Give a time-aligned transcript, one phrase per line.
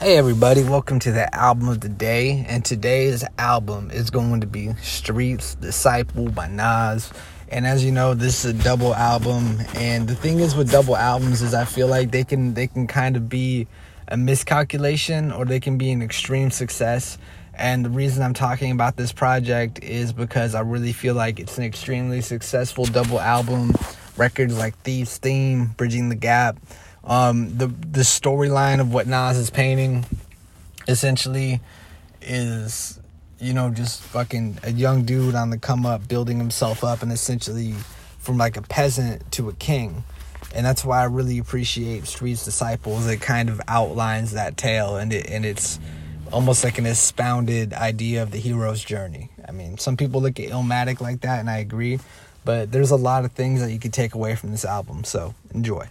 [0.00, 2.46] Hey everybody, welcome to the album of the day.
[2.48, 7.12] And today's album is going to be Street's Disciple by Nas.
[7.50, 9.58] And as you know, this is a double album.
[9.74, 12.86] And the thing is with double albums is I feel like they can they can
[12.86, 13.66] kind of be
[14.08, 17.18] a miscalculation or they can be an extreme success.
[17.52, 21.58] And the reason I'm talking about this project is because I really feel like it's
[21.58, 23.74] an extremely successful double album.
[24.16, 26.56] Records like Thieves Theme, Bridging the Gap
[27.10, 30.06] um, the the storyline of what Nas is painting
[30.86, 31.60] essentially
[32.22, 33.00] is
[33.40, 37.10] you know just fucking a young dude on the come up building himself up and
[37.10, 37.74] essentially
[38.18, 40.04] from like a peasant to a king.
[40.54, 43.06] And that's why I really appreciate Street's Disciples.
[43.06, 45.80] It kind of outlines that tale and it and it's
[46.32, 49.30] almost like an expounded idea of the hero's journey.
[49.48, 51.98] I mean some people look at Illmatic like that and I agree
[52.44, 55.34] but there's a lot of things that you could take away from this album so
[55.52, 55.86] enjoy